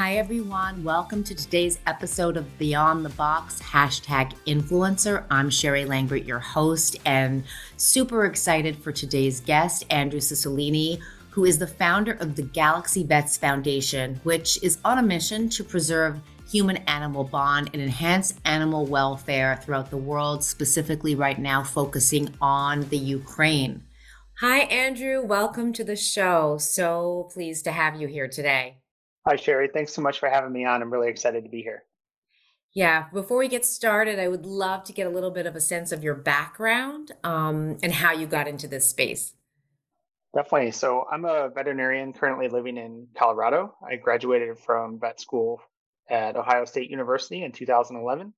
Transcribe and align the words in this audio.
Hi, 0.00 0.14
everyone. 0.14 0.82
Welcome 0.82 1.22
to 1.24 1.34
today's 1.34 1.78
episode 1.86 2.38
of 2.38 2.58
Beyond 2.58 3.04
the 3.04 3.10
Box 3.10 3.60
hashtag 3.60 4.32
influencer. 4.46 5.26
I'm 5.30 5.50
Sherry 5.50 5.84
Langburt, 5.84 6.26
your 6.26 6.38
host, 6.38 6.96
and 7.04 7.44
super 7.76 8.24
excited 8.24 8.82
for 8.82 8.92
today's 8.92 9.40
guest, 9.40 9.84
Andrew 9.90 10.20
Cicilline, 10.20 11.02
who 11.28 11.44
is 11.44 11.58
the 11.58 11.66
founder 11.66 12.12
of 12.12 12.34
the 12.34 12.44
Galaxy 12.44 13.04
Vets 13.04 13.36
Foundation, 13.36 14.18
which 14.22 14.58
is 14.62 14.78
on 14.86 14.96
a 14.96 15.02
mission 15.02 15.50
to 15.50 15.62
preserve 15.62 16.18
human 16.50 16.78
animal 16.88 17.24
bond 17.24 17.68
and 17.74 17.82
enhance 17.82 18.32
animal 18.46 18.86
welfare 18.86 19.60
throughout 19.62 19.90
the 19.90 19.98
world, 19.98 20.42
specifically 20.42 21.14
right 21.14 21.38
now 21.38 21.62
focusing 21.62 22.34
on 22.40 22.88
the 22.88 22.96
Ukraine. 22.96 23.82
Hi, 24.40 24.60
Andrew. 24.60 25.22
Welcome 25.22 25.74
to 25.74 25.84
the 25.84 25.94
show. 25.94 26.56
So 26.56 27.28
pleased 27.34 27.64
to 27.64 27.72
have 27.72 28.00
you 28.00 28.08
here 28.08 28.28
today. 28.28 28.79
Hi, 29.26 29.36
Sherry. 29.36 29.68
Thanks 29.72 29.92
so 29.92 30.00
much 30.00 30.18
for 30.18 30.28
having 30.28 30.52
me 30.52 30.64
on. 30.64 30.80
I'm 30.80 30.92
really 30.92 31.10
excited 31.10 31.44
to 31.44 31.50
be 31.50 31.62
here. 31.62 31.84
Yeah, 32.72 33.06
before 33.12 33.38
we 33.38 33.48
get 33.48 33.66
started, 33.66 34.18
I 34.18 34.28
would 34.28 34.46
love 34.46 34.84
to 34.84 34.92
get 34.92 35.06
a 35.06 35.10
little 35.10 35.30
bit 35.30 35.46
of 35.46 35.56
a 35.56 35.60
sense 35.60 35.92
of 35.92 36.04
your 36.04 36.14
background 36.14 37.12
um, 37.24 37.78
and 37.82 37.92
how 37.92 38.12
you 38.12 38.26
got 38.26 38.48
into 38.48 38.68
this 38.68 38.88
space. 38.88 39.34
Definitely. 40.34 40.70
So, 40.70 41.04
I'm 41.10 41.24
a 41.24 41.48
veterinarian 41.48 42.12
currently 42.12 42.48
living 42.48 42.76
in 42.78 43.08
Colorado. 43.16 43.74
I 43.86 43.96
graduated 43.96 44.58
from 44.58 45.00
vet 45.00 45.20
school 45.20 45.60
at 46.08 46.36
Ohio 46.36 46.64
State 46.64 46.90
University 46.90 47.42
in 47.42 47.52
2011. 47.52 48.32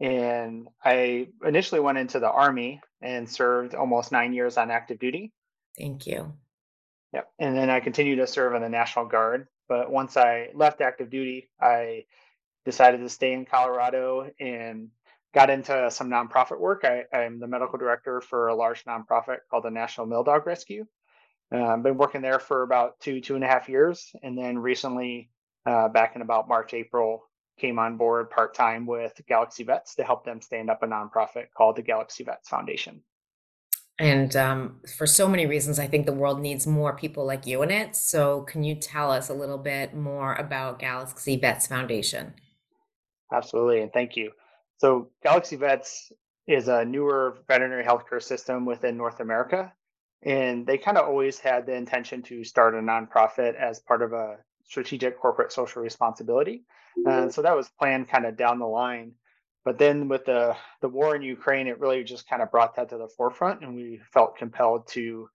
And 0.00 0.68
I 0.82 1.28
initially 1.44 1.80
went 1.80 1.98
into 1.98 2.18
the 2.18 2.30
Army 2.30 2.80
and 3.00 3.28
served 3.28 3.74
almost 3.74 4.10
nine 4.10 4.32
years 4.32 4.56
on 4.56 4.70
active 4.70 4.98
duty. 4.98 5.32
Thank 5.78 6.06
you. 6.06 6.32
Yep. 7.12 7.28
And 7.38 7.56
then 7.56 7.70
I 7.70 7.80
continued 7.80 8.16
to 8.16 8.26
serve 8.26 8.54
in 8.54 8.62
the 8.62 8.68
National 8.68 9.06
Guard 9.06 9.48
but 9.72 9.90
once 9.90 10.18
I 10.18 10.50
left 10.52 10.82
active 10.82 11.08
duty, 11.08 11.48
I 11.58 12.04
decided 12.66 13.00
to 13.00 13.08
stay 13.08 13.32
in 13.32 13.46
Colorado 13.46 14.30
and 14.38 14.90
got 15.32 15.48
into 15.48 15.90
some 15.90 16.10
nonprofit 16.10 16.60
work. 16.60 16.84
I, 16.84 17.04
am 17.14 17.40
the 17.40 17.46
medical 17.46 17.78
director 17.78 18.20
for 18.20 18.48
a 18.48 18.54
large 18.54 18.84
nonprofit 18.84 19.38
called 19.50 19.64
the 19.64 19.70
National 19.70 20.06
Mill 20.06 20.24
Dog 20.24 20.46
Rescue. 20.46 20.84
I've 21.50 21.60
uh, 21.60 21.76
been 21.78 21.96
working 21.96 22.20
there 22.20 22.38
for 22.38 22.64
about 22.64 23.00
two, 23.00 23.22
two 23.22 23.34
and 23.34 23.42
a 23.42 23.46
half 23.46 23.66
years. 23.66 24.14
And 24.22 24.36
then 24.36 24.58
recently, 24.58 25.30
uh, 25.64 25.88
back 25.88 26.16
in 26.16 26.20
about 26.20 26.48
March, 26.48 26.74
April, 26.74 27.22
came 27.58 27.78
on 27.78 27.96
board 27.96 28.28
part 28.28 28.52
time 28.52 28.84
with 28.84 29.18
Galaxy 29.26 29.64
Vets 29.64 29.94
to 29.94 30.04
help 30.04 30.26
them 30.26 30.42
stand 30.42 30.68
up 30.68 30.82
a 30.82 30.86
nonprofit 30.86 31.46
called 31.56 31.76
the 31.76 31.82
Galaxy 31.82 32.24
Vets 32.24 32.50
Foundation. 32.50 33.02
And 33.98 34.34
um, 34.36 34.80
for 34.96 35.06
so 35.06 35.28
many 35.28 35.46
reasons, 35.46 35.78
I 35.78 35.86
think 35.86 36.06
the 36.06 36.12
world 36.12 36.40
needs 36.40 36.66
more 36.66 36.96
people 36.96 37.26
like 37.26 37.46
you 37.46 37.62
in 37.62 37.70
it. 37.70 37.94
So, 37.94 38.42
can 38.42 38.64
you 38.64 38.74
tell 38.74 39.12
us 39.12 39.28
a 39.28 39.34
little 39.34 39.58
bit 39.58 39.94
more 39.94 40.34
about 40.34 40.78
Galaxy 40.78 41.36
Vets 41.36 41.66
Foundation? 41.66 42.34
Absolutely, 43.32 43.82
and 43.82 43.92
thank 43.92 44.16
you. 44.16 44.32
So, 44.78 45.10
Galaxy 45.22 45.56
Vets 45.56 46.10
is 46.46 46.68
a 46.68 46.84
newer 46.84 47.38
veterinary 47.46 47.84
healthcare 47.84 48.22
system 48.22 48.64
within 48.64 48.96
North 48.96 49.20
America. 49.20 49.72
And 50.24 50.66
they 50.66 50.78
kind 50.78 50.96
of 50.96 51.06
always 51.06 51.38
had 51.38 51.66
the 51.66 51.74
intention 51.74 52.22
to 52.22 52.44
start 52.44 52.74
a 52.74 52.78
nonprofit 52.78 53.54
as 53.56 53.80
part 53.80 54.02
of 54.02 54.12
a 54.12 54.36
strategic 54.64 55.18
corporate 55.18 55.52
social 55.52 55.82
responsibility. 55.82 56.64
And 57.06 57.32
so 57.32 57.42
that 57.42 57.56
was 57.56 57.70
planned 57.78 58.08
kind 58.08 58.26
of 58.26 58.36
down 58.36 58.58
the 58.58 58.66
line. 58.66 59.12
But 59.64 59.78
then 59.78 60.08
with 60.08 60.24
the, 60.24 60.56
the 60.80 60.88
war 60.88 61.14
in 61.14 61.22
Ukraine, 61.22 61.68
it 61.68 61.78
really 61.78 62.02
just 62.02 62.28
kind 62.28 62.42
of 62.42 62.50
brought 62.50 62.76
that 62.76 62.88
to 62.88 62.98
the 62.98 63.08
forefront, 63.08 63.62
and 63.62 63.74
we 63.74 64.00
felt 64.12 64.36
compelled 64.36 64.88
to 64.88 65.28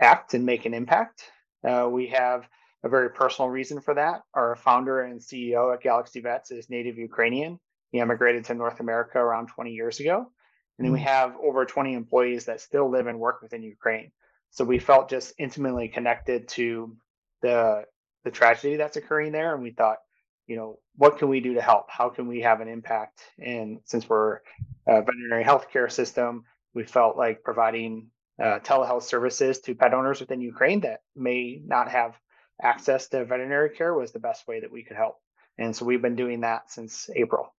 act 0.00 0.34
and 0.34 0.46
make 0.46 0.64
an 0.64 0.74
impact. 0.74 1.30
Uh, 1.66 1.88
we 1.90 2.06
have 2.08 2.48
a 2.84 2.88
very 2.88 3.10
personal 3.10 3.50
reason 3.50 3.80
for 3.80 3.94
that. 3.94 4.22
Our 4.34 4.56
founder 4.56 5.02
and 5.02 5.20
CEO 5.20 5.74
at 5.74 5.82
Galaxy 5.82 6.20
Vets 6.20 6.50
is 6.50 6.70
native 6.70 6.96
Ukrainian. 6.96 7.58
He 7.90 8.00
emigrated 8.00 8.44
to 8.46 8.54
North 8.54 8.80
America 8.80 9.18
around 9.18 9.48
20 9.48 9.72
years 9.72 10.00
ago. 10.00 10.30
And 10.78 10.84
then 10.84 10.92
we 10.92 11.00
mm. 11.00 11.04
have 11.04 11.34
over 11.42 11.64
20 11.64 11.94
employees 11.94 12.44
that 12.46 12.60
still 12.60 12.90
live 12.90 13.06
and 13.06 13.18
work 13.18 13.40
within 13.42 13.62
Ukraine. 13.62 14.12
So 14.50 14.64
we 14.64 14.78
felt 14.78 15.08
just 15.08 15.34
intimately 15.38 15.88
connected 15.88 16.48
to 16.48 16.96
the 17.42 17.84
the 18.24 18.30
tragedy 18.32 18.76
that's 18.76 18.96
occurring 18.96 19.30
there. 19.30 19.54
And 19.54 19.62
we 19.62 19.70
thought, 19.70 19.98
you 20.46 20.56
know, 20.56 20.78
what 20.96 21.18
can 21.18 21.28
we 21.28 21.40
do 21.40 21.54
to 21.54 21.60
help? 21.60 21.86
How 21.88 22.08
can 22.08 22.26
we 22.26 22.40
have 22.40 22.60
an 22.60 22.68
impact? 22.68 23.20
And 23.38 23.80
since 23.84 24.08
we're 24.08 24.40
a 24.86 25.02
veterinary 25.02 25.44
healthcare 25.44 25.90
system, 25.90 26.44
we 26.74 26.84
felt 26.84 27.16
like 27.16 27.42
providing 27.42 28.08
uh, 28.42 28.60
telehealth 28.60 29.02
services 29.02 29.60
to 29.60 29.74
pet 29.74 29.94
owners 29.94 30.20
within 30.20 30.40
Ukraine 30.40 30.80
that 30.80 31.00
may 31.14 31.60
not 31.64 31.90
have 31.90 32.14
access 32.62 33.08
to 33.08 33.24
veterinary 33.24 33.70
care 33.70 33.94
was 33.94 34.12
the 34.12 34.18
best 34.18 34.46
way 34.46 34.60
that 34.60 34.70
we 34.70 34.82
could 34.82 34.96
help. 34.96 35.16
And 35.58 35.74
so 35.74 35.84
we've 35.84 36.02
been 36.02 36.16
doing 36.16 36.42
that 36.42 36.70
since 36.70 37.08
April. 37.14 37.54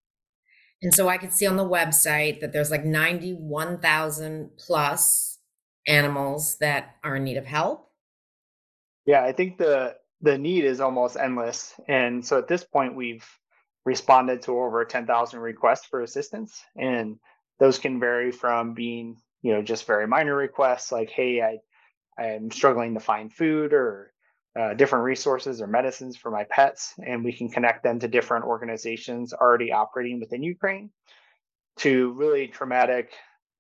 And 0.81 0.93
so 0.93 1.09
I 1.09 1.17
could 1.17 1.33
see 1.33 1.47
on 1.47 1.57
the 1.57 1.67
website 1.67 2.39
that 2.41 2.53
there's 2.53 2.69
like 2.69 2.85
91,000 2.85 4.51
plus 4.57 5.39
animals 5.87 6.57
that 6.59 6.95
are 7.03 7.15
in 7.15 7.23
need 7.23 7.37
of 7.37 7.45
help. 7.45 7.89
Yeah, 9.05 9.23
I 9.23 9.31
think 9.31 9.57
the 9.57 9.95
the 10.21 10.37
need 10.37 10.65
is 10.65 10.79
almost 10.79 11.17
endless. 11.17 11.73
And 11.87 12.25
so 12.25 12.37
at 12.37 12.47
this 12.47 12.63
point, 12.63 12.95
we've 12.95 13.27
responded 13.85 14.41
to 14.43 14.59
over 14.59 14.83
10,000 14.83 15.39
requests 15.39 15.85
for 15.85 16.01
assistance. 16.01 16.61
And 16.75 17.17
those 17.59 17.79
can 17.79 17.99
vary 17.99 18.31
from 18.31 18.73
being, 18.73 19.17
you 19.41 19.53
know, 19.53 19.61
just 19.61 19.85
very 19.87 20.07
minor 20.07 20.35
requests 20.35 20.91
like, 20.91 21.09
hey, 21.09 21.41
I, 21.41 22.21
I'm 22.21 22.51
struggling 22.51 22.95
to 22.95 22.99
find 22.99 23.31
food 23.31 23.73
or 23.73 24.11
uh, 24.59 24.73
different 24.73 25.05
resources 25.05 25.61
or 25.61 25.67
medicines 25.67 26.17
for 26.17 26.31
my 26.31 26.43
pets. 26.45 26.93
And 27.05 27.23
we 27.23 27.31
can 27.31 27.49
connect 27.49 27.83
them 27.83 27.99
to 27.99 28.07
different 28.07 28.45
organizations 28.45 29.33
already 29.33 29.71
operating 29.71 30.19
within 30.19 30.41
Ukraine 30.41 30.89
to 31.77 32.11
really 32.13 32.47
traumatic 32.47 33.11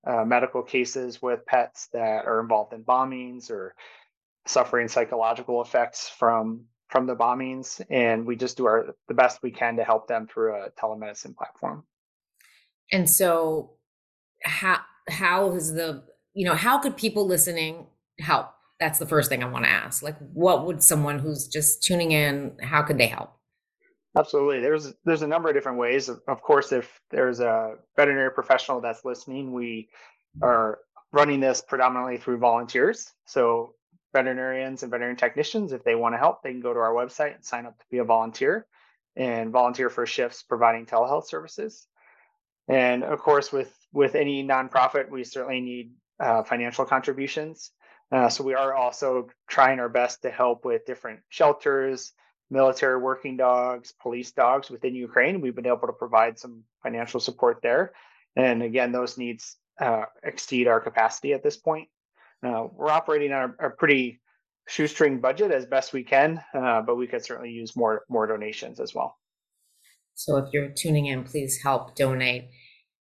uh, 0.05 0.25
medical 0.25 0.63
cases 0.63 1.21
with 1.21 1.45
pets 1.45 1.87
that 1.93 2.25
are 2.25 2.39
involved 2.39 2.73
in 2.73 2.83
bombings 2.83 3.51
or 3.51 3.75
suffering 4.47 4.87
psychological 4.87 5.61
effects 5.61 6.09
from 6.09 6.65
from 6.89 7.05
the 7.05 7.15
bombings 7.15 7.81
and 7.89 8.25
we 8.25 8.35
just 8.35 8.55
do 8.57 8.65
our 8.65 8.95
the 9.07 9.13
best 9.13 9.43
we 9.43 9.51
can 9.51 9.75
to 9.75 9.83
help 9.83 10.07
them 10.07 10.27
through 10.27 10.55
a 10.55 10.69
telemedicine 10.71 11.35
platform. 11.35 11.83
And 12.91 13.09
so 13.09 13.73
how 14.43 14.79
how 15.09 15.51
is 15.53 15.73
the 15.73 16.03
you 16.33 16.45
know 16.45 16.55
how 16.55 16.79
could 16.79 16.95
people 16.95 17.27
listening 17.27 17.87
help? 18.19 18.47
That's 18.79 18.99
the 18.99 19.07
first 19.07 19.29
thing 19.29 19.43
i 19.43 19.47
want 19.47 19.65
to 19.65 19.71
ask. 19.71 20.01
Like 20.01 20.17
what 20.33 20.65
would 20.65 20.83
someone 20.83 21.19
who's 21.19 21.47
just 21.47 21.83
tuning 21.83 22.11
in 22.11 22.57
how 22.61 22.83
could 22.83 22.97
they 22.97 23.07
help? 23.07 23.33
Absolutely. 24.17 24.61
There's 24.61 24.93
there's 25.03 25.23
a 25.23 25.27
number 25.27 25.49
of 25.49 25.55
different 25.55 25.77
ways. 25.77 26.09
Of, 26.09 26.21
of 26.27 26.41
course 26.41 26.71
if 26.71 27.01
there's 27.11 27.39
a 27.39 27.75
veterinary 27.95 28.31
professional 28.31 28.79
that's 28.79 29.03
listening 29.03 29.51
we 29.51 29.89
are 30.41 30.79
running 31.11 31.39
this 31.39 31.61
predominantly 31.61 32.17
through 32.17 32.37
volunteers. 32.37 33.11
So 33.25 33.73
veterinarians 34.17 34.81
and 34.81 34.91
veterinary 34.91 35.15
technicians, 35.15 35.73
if 35.73 35.83
they 35.83 35.95
want 35.95 36.13
to 36.13 36.19
help, 36.25 36.41
they 36.41 36.51
can 36.51 36.61
go 36.67 36.73
to 36.73 36.79
our 36.79 36.93
website 36.93 37.35
and 37.35 37.45
sign 37.45 37.65
up 37.65 37.77
to 37.77 37.85
be 37.91 37.99
a 37.99 38.03
volunteer 38.03 38.65
and 39.15 39.51
volunteer 39.51 39.89
for 39.89 40.05
shifts 40.05 40.43
providing 40.43 40.85
telehealth 40.85 41.27
services. 41.27 41.87
And 42.67 43.03
of 43.03 43.19
course, 43.19 43.51
with 43.51 43.73
with 43.93 44.15
any 44.15 44.43
nonprofit, 44.43 45.09
we 45.09 45.23
certainly 45.23 45.61
need 45.61 45.91
uh, 46.19 46.43
financial 46.43 46.85
contributions. 46.85 47.71
Uh, 48.11 48.29
so 48.29 48.43
we 48.43 48.55
are 48.55 48.73
also 48.73 49.27
trying 49.47 49.79
our 49.79 49.89
best 49.89 50.21
to 50.21 50.29
help 50.29 50.65
with 50.65 50.85
different 50.85 51.19
shelters, 51.29 52.13
military 52.49 52.99
working 53.09 53.37
dogs, 53.37 53.93
police 54.01 54.31
dogs 54.31 54.69
within 54.69 54.95
Ukraine. 54.95 55.41
We've 55.41 55.55
been 55.55 55.73
able 55.75 55.87
to 55.87 55.93
provide 56.05 56.39
some 56.39 56.63
financial 56.83 57.19
support 57.19 57.57
there. 57.61 57.93
And 58.35 58.63
again, 58.63 58.91
those 58.91 59.17
needs 59.17 59.57
uh, 59.79 60.05
exceed 60.23 60.67
our 60.67 60.79
capacity 60.79 61.33
at 61.33 61.43
this 61.43 61.57
point. 61.57 61.87
Uh, 62.45 62.67
we're 62.73 62.91
operating 62.91 63.31
on 63.31 63.55
a, 63.59 63.69
pretty 63.69 64.19
shoestring 64.67 65.19
budget 65.19 65.51
as 65.51 65.65
best 65.65 65.93
we 65.93 66.03
can, 66.03 66.41
uh, 66.53 66.81
but 66.81 66.95
we 66.95 67.07
could 67.07 67.23
certainly 67.23 67.51
use 67.51 67.75
more 67.75 68.03
more 68.09 68.27
donations 68.27 68.79
as 68.79 68.93
well. 68.93 69.17
So 70.13 70.37
if 70.37 70.51
you're 70.51 70.69
tuning 70.69 71.05
in, 71.05 71.23
please 71.23 71.59
help 71.61 71.95
donate. 71.95 72.49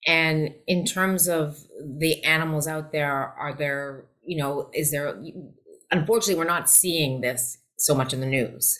And 0.06 0.54
in 0.66 0.84
terms 0.84 1.28
of 1.28 1.58
the 1.98 2.22
animals 2.24 2.68
out 2.68 2.92
there, 2.92 3.12
are 3.12 3.54
there, 3.54 4.06
you 4.22 4.36
know, 4.36 4.70
is 4.72 4.92
there, 4.92 5.20
unfortunately, 5.90 6.36
we're 6.36 6.44
not 6.44 6.70
seeing 6.70 7.22
this 7.22 7.58
so 7.78 7.94
much 7.94 8.12
in 8.12 8.20
the 8.20 8.26
news. 8.26 8.78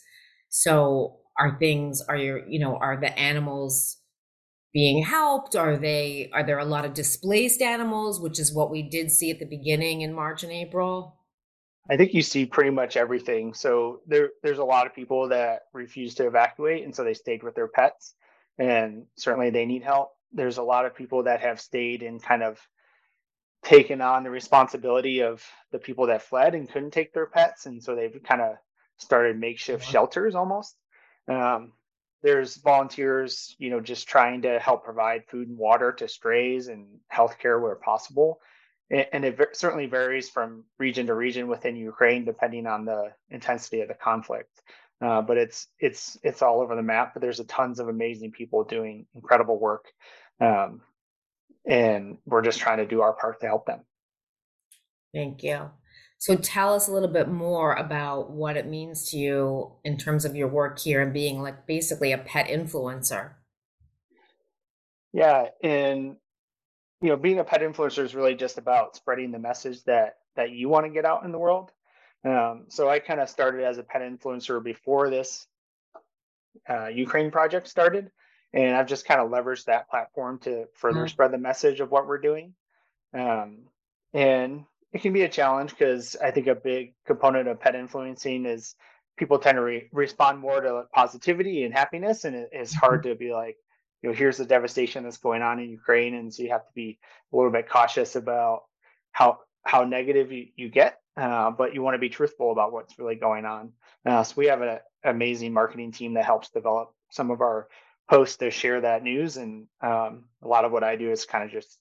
So 0.48 1.18
are 1.38 1.58
things, 1.58 2.00
are 2.02 2.16
your, 2.16 2.46
you 2.48 2.60
know, 2.60 2.76
are 2.76 2.98
the 3.00 3.18
animals 3.18 3.98
being 4.76 5.02
helped? 5.02 5.56
Are 5.56 5.78
they 5.78 6.28
are 6.34 6.44
there 6.44 6.58
a 6.58 6.64
lot 6.66 6.84
of 6.84 6.92
displaced 6.92 7.62
animals, 7.62 8.20
which 8.20 8.38
is 8.38 8.52
what 8.52 8.70
we 8.70 8.82
did 8.82 9.10
see 9.10 9.30
at 9.30 9.38
the 9.38 9.46
beginning 9.46 10.02
in 10.02 10.12
March 10.12 10.42
and 10.42 10.52
April? 10.52 11.16
I 11.88 11.96
think 11.96 12.12
you 12.12 12.20
see 12.20 12.44
pretty 12.44 12.68
much 12.68 12.94
everything. 12.94 13.54
So 13.54 14.02
there 14.06 14.32
there's 14.42 14.58
a 14.58 14.64
lot 14.64 14.86
of 14.86 14.94
people 14.94 15.30
that 15.30 15.62
refuse 15.72 16.14
to 16.16 16.26
evacuate 16.26 16.84
and 16.84 16.94
so 16.94 17.04
they 17.04 17.14
stayed 17.14 17.42
with 17.42 17.54
their 17.54 17.68
pets 17.68 18.16
and 18.58 19.06
certainly 19.16 19.48
they 19.48 19.64
need 19.64 19.82
help. 19.82 20.10
There's 20.30 20.58
a 20.58 20.62
lot 20.62 20.84
of 20.84 20.94
people 20.94 21.22
that 21.22 21.40
have 21.40 21.58
stayed 21.58 22.02
and 22.02 22.22
kind 22.22 22.42
of 22.42 22.60
taken 23.64 24.02
on 24.02 24.24
the 24.24 24.30
responsibility 24.30 25.22
of 25.22 25.42
the 25.72 25.78
people 25.78 26.08
that 26.08 26.20
fled 26.20 26.54
and 26.54 26.70
couldn't 26.70 26.90
take 26.90 27.14
their 27.14 27.26
pets 27.26 27.64
and 27.64 27.82
so 27.82 27.94
they've 27.94 28.22
kind 28.22 28.42
of 28.42 28.56
started 28.98 29.40
makeshift 29.40 29.88
shelters 29.88 30.34
almost 30.34 30.76
Um, 31.28 31.72
there's 32.26 32.56
volunteers, 32.56 33.54
you 33.56 33.70
know, 33.70 33.78
just 33.78 34.08
trying 34.08 34.42
to 34.42 34.58
help 34.58 34.82
provide 34.82 35.22
food 35.28 35.48
and 35.48 35.56
water 35.56 35.92
to 35.92 36.08
strays 36.08 36.66
and 36.66 36.84
healthcare 37.12 37.62
where 37.62 37.76
possible. 37.76 38.40
And, 38.90 39.24
it 39.24 39.38
certainly 39.52 39.86
varies 39.86 40.28
from 40.28 40.64
region 40.76 41.06
to 41.06 41.14
region 41.14 41.46
within 41.46 41.76
Ukraine, 41.76 42.24
depending 42.24 42.66
on 42.66 42.84
the 42.84 43.12
intensity 43.30 43.80
of 43.80 43.86
the 43.86 43.94
conflict. 43.94 44.50
Uh, 45.00 45.22
but 45.22 45.36
it's 45.36 45.68
it's 45.78 46.18
it's 46.24 46.42
all 46.42 46.60
over 46.60 46.74
the 46.74 46.82
map. 46.82 47.14
But 47.14 47.22
there's 47.22 47.38
a 47.38 47.44
tons 47.44 47.78
of 47.78 47.88
amazing 47.88 48.32
people 48.32 48.64
doing 48.64 49.06
incredible 49.14 49.60
work, 49.60 49.84
um, 50.40 50.80
and 51.64 52.18
we're 52.26 52.42
just 52.42 52.58
trying 52.58 52.78
to 52.78 52.86
do 52.86 53.02
our 53.02 53.12
part 53.12 53.40
to 53.40 53.46
help 53.46 53.66
them. 53.66 53.80
Thank 55.14 55.44
you. 55.44 55.70
So 56.18 56.34
tell 56.34 56.74
us 56.74 56.88
a 56.88 56.92
little 56.92 57.08
bit 57.08 57.28
more 57.28 57.74
about 57.74 58.30
what 58.30 58.56
it 58.56 58.66
means 58.66 59.10
to 59.10 59.18
you 59.18 59.72
in 59.84 59.96
terms 59.96 60.24
of 60.24 60.34
your 60.34 60.48
work 60.48 60.78
here 60.78 61.02
and 61.02 61.12
being 61.12 61.42
like 61.42 61.66
basically 61.66 62.12
a 62.12 62.18
pet 62.18 62.48
influencer. 62.48 63.32
Yeah, 65.12 65.48
and 65.62 66.16
you 67.02 67.08
know, 67.08 67.16
being 67.16 67.38
a 67.38 67.44
pet 67.44 67.60
influencer 67.60 68.02
is 68.02 68.14
really 68.14 68.34
just 68.34 68.58
about 68.58 68.96
spreading 68.96 69.30
the 69.30 69.38
message 69.38 69.84
that 69.84 70.16
that 70.36 70.50
you 70.50 70.68
want 70.68 70.86
to 70.86 70.92
get 70.92 71.04
out 71.04 71.24
in 71.24 71.32
the 71.32 71.38
world. 71.38 71.70
Um, 72.24 72.64
so 72.68 72.88
I 72.88 72.98
kind 72.98 73.20
of 73.20 73.28
started 73.28 73.64
as 73.64 73.78
a 73.78 73.82
pet 73.82 74.02
influencer 74.02 74.62
before 74.62 75.10
this 75.10 75.46
uh, 76.68 76.88
Ukraine 76.88 77.30
project 77.30 77.68
started, 77.68 78.10
and 78.52 78.74
I've 78.74 78.88
just 78.88 79.06
kind 79.06 79.20
of 79.20 79.30
leveraged 79.30 79.66
that 79.66 79.88
platform 79.88 80.38
to 80.40 80.66
further 80.74 81.00
mm-hmm. 81.00 81.08
spread 81.08 81.32
the 81.32 81.38
message 81.38 81.80
of 81.80 81.90
what 81.90 82.06
we're 82.06 82.18
doing. 82.18 82.54
Um, 83.14 83.68
and 84.12 84.64
it 84.96 85.02
can 85.02 85.12
be 85.12 85.22
a 85.22 85.28
challenge 85.28 85.70
because 85.70 86.16
I 86.16 86.30
think 86.30 86.46
a 86.46 86.54
big 86.54 86.94
component 87.06 87.48
of 87.48 87.60
pet 87.60 87.74
influencing 87.74 88.46
is 88.46 88.74
people 89.18 89.38
tend 89.38 89.56
to 89.56 89.62
re- 89.62 89.88
respond 89.92 90.38
more 90.38 90.62
to 90.62 90.84
positivity 90.94 91.64
and 91.64 91.74
happiness, 91.74 92.24
and 92.24 92.34
it, 92.34 92.48
it's 92.50 92.72
hard 92.72 93.02
mm-hmm. 93.02 93.10
to 93.10 93.14
be 93.14 93.30
like, 93.34 93.58
you 94.00 94.08
know, 94.08 94.14
here's 94.14 94.38
the 94.38 94.46
devastation 94.46 95.04
that's 95.04 95.18
going 95.18 95.42
on 95.42 95.58
in 95.58 95.68
Ukraine, 95.68 96.14
and 96.14 96.32
so 96.32 96.42
you 96.42 96.48
have 96.48 96.66
to 96.66 96.72
be 96.74 96.98
a 97.30 97.36
little 97.36 97.52
bit 97.52 97.68
cautious 97.68 98.16
about 98.16 98.62
how 99.12 99.40
how 99.64 99.84
negative 99.84 100.32
you, 100.32 100.46
you 100.56 100.70
get, 100.70 100.98
uh, 101.18 101.50
but 101.50 101.74
you 101.74 101.82
want 101.82 101.94
to 101.94 101.98
be 101.98 102.08
truthful 102.08 102.50
about 102.50 102.72
what's 102.72 102.98
really 102.98 103.16
going 103.16 103.44
on. 103.44 103.72
Uh, 104.06 104.22
so 104.22 104.32
we 104.38 104.46
have 104.46 104.62
an 104.62 104.78
amazing 105.04 105.52
marketing 105.52 105.92
team 105.92 106.14
that 106.14 106.24
helps 106.24 106.48
develop 106.50 106.94
some 107.10 107.30
of 107.30 107.42
our 107.42 107.68
posts 108.08 108.38
to 108.38 108.50
share 108.50 108.80
that 108.80 109.02
news, 109.02 109.36
and 109.36 109.66
um, 109.82 110.24
a 110.42 110.48
lot 110.48 110.64
of 110.64 110.72
what 110.72 110.84
I 110.84 110.96
do 110.96 111.10
is 111.10 111.26
kind 111.26 111.44
of 111.44 111.50
just 111.50 111.78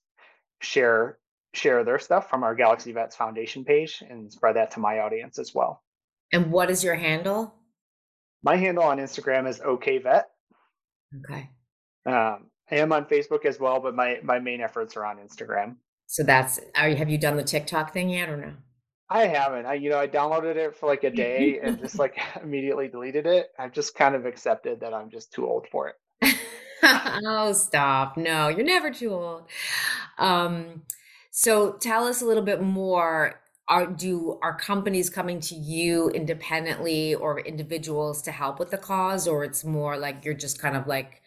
share 0.59 1.17
share 1.55 1.83
their 1.83 1.99
stuff 1.99 2.29
from 2.29 2.43
our 2.43 2.55
Galaxy 2.55 2.91
Vets 2.91 3.15
Foundation 3.15 3.63
page 3.63 4.03
and 4.07 4.31
spread 4.31 4.55
that 4.55 4.71
to 4.71 4.79
my 4.79 4.99
audience 4.99 5.39
as 5.39 5.53
well. 5.53 5.83
And 6.33 6.51
what 6.51 6.69
is 6.69 6.83
your 6.83 6.95
handle? 6.95 7.53
My 8.43 8.55
handle 8.55 8.83
on 8.83 8.97
Instagram 8.97 9.47
is 9.47 9.59
OKVet. 9.59 10.23
Okay. 11.23 11.49
Um, 12.05 12.51
I 12.71 12.75
am 12.75 12.91
on 12.91 13.05
Facebook 13.05 13.45
as 13.45 13.59
well, 13.59 13.79
but 13.79 13.95
my 13.95 14.19
my 14.23 14.39
main 14.39 14.61
efforts 14.61 14.95
are 14.97 15.05
on 15.05 15.17
Instagram. 15.17 15.75
So 16.07 16.23
that's 16.23 16.59
are 16.75 16.89
you 16.89 16.95
have 16.95 17.09
you 17.09 17.17
done 17.17 17.37
the 17.37 17.43
TikTok 17.43 17.93
thing 17.93 18.09
yet 18.09 18.29
or 18.29 18.37
no? 18.37 18.53
I 19.09 19.27
haven't. 19.27 19.65
I 19.65 19.75
you 19.75 19.89
know 19.89 19.99
I 19.99 20.07
downloaded 20.07 20.55
it 20.55 20.75
for 20.75 20.87
like 20.87 21.03
a 21.03 21.09
day 21.25 21.59
and 21.61 21.79
just 21.79 21.99
like 21.99 22.17
immediately 22.43 22.87
deleted 22.87 23.25
it. 23.25 23.49
I've 23.57 23.73
just 23.73 23.95
kind 23.95 24.15
of 24.15 24.25
accepted 24.25 24.79
that 24.81 24.93
I'm 24.93 25.09
just 25.09 25.31
too 25.31 25.47
old 25.47 25.67
for 25.71 25.89
it. 25.89 26.35
oh, 26.83 27.53
stop. 27.53 28.17
No, 28.17 28.47
you're 28.47 28.65
never 28.65 28.91
too 28.91 29.13
old. 29.13 29.43
Um 30.17 30.83
so 31.37 31.73
tell 31.73 32.05
us 32.07 32.21
a 32.21 32.25
little 32.25 32.43
bit 32.43 32.61
more. 32.61 33.41
Are 33.67 33.87
do 33.87 34.39
are 34.41 34.55
companies 34.55 35.09
coming 35.09 35.41
to 35.41 35.55
you 35.55 36.09
independently 36.11 37.13
or 37.13 37.41
individuals 37.41 38.21
to 38.21 38.31
help 38.31 38.57
with 38.57 38.71
the 38.71 38.77
cause, 38.77 39.27
or 39.27 39.43
it's 39.43 39.65
more 39.65 39.97
like 39.97 40.23
you're 40.23 40.33
just 40.33 40.61
kind 40.61 40.77
of 40.77 40.87
like 40.87 41.21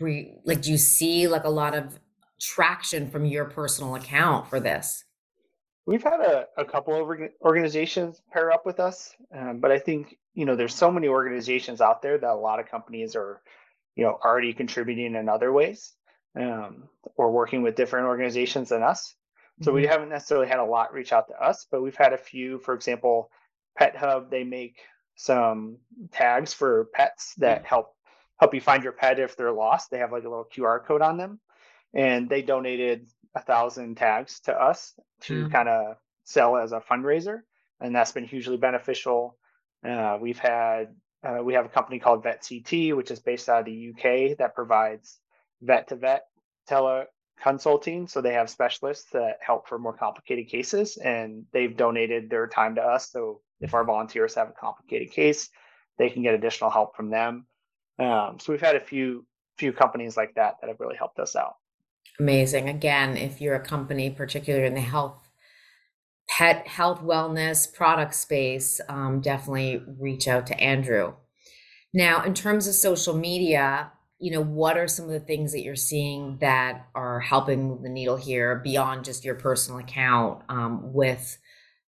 re, 0.00 0.32
like 0.44 0.62
do 0.62 0.72
you 0.72 0.78
see 0.78 1.28
like 1.28 1.44
a 1.44 1.48
lot 1.48 1.76
of 1.76 2.00
traction 2.40 3.08
from 3.08 3.24
your 3.24 3.44
personal 3.44 3.94
account 3.94 4.48
for 4.48 4.58
this? 4.58 5.04
We've 5.86 6.02
had 6.02 6.20
a, 6.20 6.46
a 6.58 6.64
couple 6.64 7.00
of 7.00 7.08
organizations 7.40 8.20
pair 8.32 8.50
up 8.50 8.66
with 8.66 8.80
us, 8.80 9.14
um, 9.32 9.60
but 9.60 9.70
I 9.70 9.78
think 9.78 10.16
you 10.34 10.44
know 10.44 10.56
there's 10.56 10.74
so 10.74 10.90
many 10.90 11.06
organizations 11.06 11.80
out 11.80 12.02
there 12.02 12.18
that 12.18 12.30
a 12.30 12.34
lot 12.34 12.58
of 12.58 12.68
companies 12.68 13.14
are 13.14 13.40
you 13.94 14.02
know 14.02 14.18
already 14.24 14.54
contributing 14.54 15.14
in 15.14 15.28
other 15.28 15.52
ways 15.52 15.92
um, 16.34 16.88
or 17.16 17.30
working 17.30 17.62
with 17.62 17.76
different 17.76 18.06
organizations 18.06 18.70
than 18.70 18.82
us. 18.82 19.14
So 19.62 19.68
mm-hmm. 19.68 19.76
we 19.76 19.86
haven't 19.86 20.10
necessarily 20.10 20.48
had 20.48 20.58
a 20.58 20.64
lot 20.64 20.92
reach 20.92 21.12
out 21.12 21.28
to 21.28 21.42
us, 21.42 21.66
but 21.70 21.82
we've 21.82 21.96
had 21.96 22.12
a 22.12 22.18
few. 22.18 22.58
For 22.58 22.74
example, 22.74 23.30
Pet 23.78 23.96
Hub 23.96 24.30
they 24.30 24.44
make 24.44 24.78
some 25.16 25.78
tags 26.12 26.52
for 26.52 26.88
pets 26.92 27.34
that 27.38 27.58
mm-hmm. 27.58 27.66
help 27.66 27.94
help 28.38 28.54
you 28.54 28.60
find 28.60 28.82
your 28.82 28.92
pet 28.92 29.18
if 29.18 29.36
they're 29.36 29.52
lost. 29.52 29.90
They 29.90 29.98
have 29.98 30.12
like 30.12 30.24
a 30.24 30.28
little 30.28 30.48
QR 30.54 30.84
code 30.84 31.02
on 31.02 31.16
them, 31.16 31.40
and 31.94 32.28
they 32.28 32.42
donated 32.42 33.08
a 33.34 33.40
thousand 33.40 33.96
tags 33.96 34.40
to 34.40 34.52
us 34.52 34.92
to 35.22 35.44
mm-hmm. 35.44 35.52
kind 35.52 35.68
of 35.68 35.96
sell 36.24 36.56
as 36.56 36.72
a 36.72 36.80
fundraiser, 36.80 37.40
and 37.80 37.94
that's 37.94 38.12
been 38.12 38.26
hugely 38.26 38.56
beneficial. 38.58 39.38
Uh, 39.86 40.18
we've 40.20 40.38
had 40.38 40.94
uh, 41.22 41.42
we 41.42 41.54
have 41.54 41.64
a 41.64 41.70
company 41.70 41.98
called 41.98 42.22
Vet 42.22 42.46
CT, 42.46 42.94
which 42.94 43.10
is 43.10 43.20
based 43.20 43.48
out 43.48 43.60
of 43.60 43.64
the 43.66 43.90
UK 43.90 44.36
that 44.38 44.54
provides 44.54 45.18
vet 45.62 45.88
to 45.88 45.96
vet 45.96 46.24
tele 46.66 47.06
consulting. 47.42 48.08
So 48.08 48.20
they 48.20 48.32
have 48.34 48.50
specialists 48.50 49.10
that 49.12 49.38
help 49.40 49.68
for 49.68 49.78
more 49.78 49.92
complicated 49.92 50.48
cases, 50.48 50.96
and 50.96 51.44
they've 51.52 51.76
donated 51.76 52.30
their 52.30 52.46
time 52.46 52.74
to 52.76 52.82
us. 52.82 53.10
So 53.10 53.40
if 53.60 53.74
our 53.74 53.84
volunteers 53.84 54.34
have 54.34 54.48
a 54.48 54.52
complicated 54.52 55.12
case, 55.12 55.50
they 55.98 56.10
can 56.10 56.22
get 56.22 56.34
additional 56.34 56.70
help 56.70 56.96
from 56.96 57.10
them. 57.10 57.46
Um, 57.98 58.38
so 58.40 58.52
we've 58.52 58.60
had 58.60 58.76
a 58.76 58.80
few 58.80 59.26
few 59.56 59.72
companies 59.72 60.16
like 60.18 60.34
that 60.34 60.56
that 60.60 60.68
have 60.68 60.80
really 60.80 60.96
helped 60.96 61.18
us 61.18 61.34
out. 61.34 61.54
Amazing. 62.20 62.68
Again, 62.68 63.16
if 63.16 63.40
you're 63.40 63.54
a 63.54 63.60
company, 63.60 64.10
particularly 64.10 64.66
in 64.66 64.74
the 64.74 64.80
health, 64.80 65.30
pet 66.28 66.66
health, 66.66 67.00
wellness 67.00 67.72
product 67.72 68.14
space, 68.14 68.80
um, 68.88 69.20
definitely 69.20 69.82
reach 69.98 70.28
out 70.28 70.46
to 70.48 70.60
Andrew. 70.60 71.14
Now, 71.94 72.22
in 72.22 72.34
terms 72.34 72.66
of 72.66 72.74
social 72.74 73.16
media, 73.16 73.92
you 74.18 74.32
know, 74.32 74.42
what 74.42 74.78
are 74.78 74.88
some 74.88 75.06
of 75.06 75.10
the 75.10 75.20
things 75.20 75.52
that 75.52 75.62
you're 75.62 75.76
seeing 75.76 76.38
that 76.40 76.86
are 76.94 77.20
helping 77.20 77.68
move 77.68 77.82
the 77.82 77.88
needle 77.88 78.16
here 78.16 78.56
beyond 78.56 79.04
just 79.04 79.24
your 79.24 79.34
personal 79.34 79.78
account 79.78 80.42
um, 80.48 80.92
with, 80.92 81.38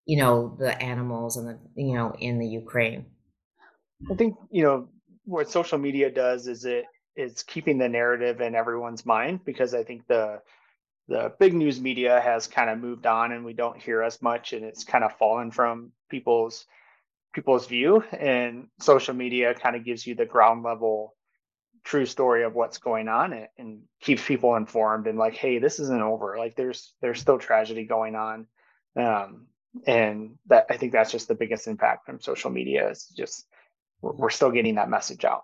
you 0.05 0.17
know, 0.17 0.55
the 0.59 0.81
animals 0.81 1.37
and 1.37 1.47
the, 1.47 1.59
you 1.75 1.93
know, 1.93 2.13
in 2.19 2.37
the 2.37 2.47
Ukraine? 2.47 3.05
I 4.11 4.15
think, 4.15 4.35
you 4.51 4.63
know, 4.63 4.89
what 5.23 5.49
social 5.49 5.77
media 5.77 6.11
does 6.11 6.47
is 6.47 6.65
it 6.65 6.85
is 7.15 7.43
keeping 7.43 7.77
the 7.77 7.89
narrative 7.89 8.41
in 8.41 8.55
everyone's 8.55 9.05
mind 9.05 9.43
because 9.43 9.73
I 9.73 9.83
think 9.83 10.07
the 10.07 10.41
the 11.09 11.31
big 11.39 11.53
news 11.53 11.79
media 11.79 12.19
has 12.19 12.47
kind 12.47 12.69
of 12.69 12.79
moved 12.79 13.05
on 13.05 13.31
and 13.31 13.45
we 13.45 13.53
don't 13.53 13.81
hear 13.81 14.03
as 14.03 14.21
much 14.21 14.51
and 14.51 14.65
it's 14.65 14.83
kind 14.83 15.03
of 15.03 15.17
fallen 15.17 15.51
from 15.51 15.91
people's 16.09 16.65
people's 17.33 17.67
view 17.67 18.03
and 18.11 18.67
social 18.79 19.13
media 19.13 19.53
kind 19.53 19.75
of 19.75 19.85
gives 19.85 20.05
you 20.05 20.15
the 20.15 20.25
ground 20.25 20.63
level 20.63 21.15
true 21.87 22.05
story 22.05 22.43
of 22.43 22.53
what's 22.53 22.77
going 22.77 23.07
on 23.07 23.31
and, 23.31 23.47
and 23.57 23.81
keeps 24.01 24.25
people 24.25 24.55
informed 24.55 25.07
and 25.07 25.17
like 25.17 25.35
hey 25.35 25.57
this 25.57 25.79
isn't 25.79 26.01
over. 26.01 26.37
Like 26.37 26.55
there's 26.55 26.93
there's 27.01 27.19
still 27.19 27.39
tragedy 27.39 27.85
going 27.85 28.15
on. 28.15 28.47
Um, 28.95 29.47
and 29.85 30.35
that 30.47 30.65
i 30.71 30.77
think 30.77 30.91
that's 30.91 31.11
just 31.11 31.27
the 31.27 31.35
biggest 31.35 31.67
impact 31.67 32.03
from 32.03 32.19
social 32.19 32.49
media 32.49 32.89
is 32.89 33.13
just 33.15 33.45
we're, 34.01 34.13
we're 34.13 34.29
still 34.31 34.49
getting 34.49 34.75
that 34.75 34.89
message 34.89 35.23
out. 35.23 35.43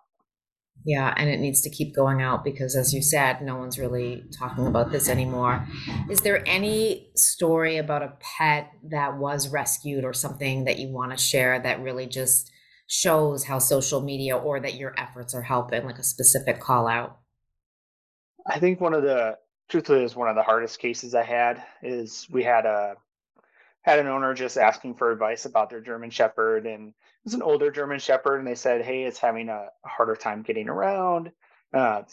Yeah, 0.85 1.13
and 1.15 1.29
it 1.29 1.39
needs 1.39 1.61
to 1.61 1.69
keep 1.69 1.95
going 1.95 2.21
out 2.21 2.43
because, 2.43 2.75
as 2.75 2.93
you 2.93 3.01
said, 3.01 3.41
no 3.41 3.57
one's 3.57 3.79
really 3.79 4.23
talking 4.37 4.67
about 4.67 4.91
this 4.91 5.07
anymore. 5.07 5.65
Is 6.09 6.21
there 6.21 6.43
any 6.47 7.11
story 7.15 7.77
about 7.77 8.01
a 8.01 8.13
pet 8.19 8.71
that 8.89 9.17
was 9.17 9.49
rescued 9.49 10.03
or 10.03 10.13
something 10.13 10.65
that 10.65 10.79
you 10.79 10.89
want 10.89 11.11
to 11.11 11.17
share 11.17 11.59
that 11.59 11.81
really 11.81 12.07
just 12.07 12.51
shows 12.87 13.43
how 13.43 13.59
social 13.59 14.01
media 14.01 14.37
or 14.37 14.59
that 14.59 14.75
your 14.75 14.93
efforts 14.97 15.33
are 15.33 15.41
helping, 15.41 15.85
like 15.85 15.99
a 15.99 16.03
specific 16.03 16.59
call 16.59 16.87
out? 16.87 17.19
I 18.45 18.59
think 18.59 18.81
one 18.81 18.93
of 18.93 19.03
the 19.03 19.37
truthfully 19.69 20.03
is 20.03 20.15
one 20.15 20.27
of 20.27 20.35
the 20.35 20.43
hardest 20.43 20.79
cases 20.79 21.15
I 21.15 21.23
had 21.23 21.63
is 21.81 22.27
we 22.29 22.43
had 22.43 22.65
a 22.65 22.95
had 23.81 23.99
an 23.99 24.07
owner 24.07 24.33
just 24.33 24.57
asking 24.57 24.95
for 24.95 25.11
advice 25.11 25.45
about 25.45 25.69
their 25.69 25.81
German 25.81 26.09
Shepherd 26.09 26.65
and 26.65 26.89
it 26.89 27.25
was 27.25 27.33
an 27.33 27.41
older 27.41 27.69
German 27.69 27.99
Shepherd 27.99 28.37
and 28.37 28.47
they 28.47 28.55
said, 28.55 28.83
Hey, 28.83 29.03
it's 29.03 29.19
having 29.19 29.49
a, 29.49 29.67
harder 29.83 30.15
time 30.15 30.41
getting 30.41 30.69
around. 30.69 31.31
Uh, 31.73 32.03